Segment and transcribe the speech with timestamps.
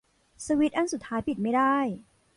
[0.45, 1.77] สวิตซ์อันสุดท้ายปิดไม่ได้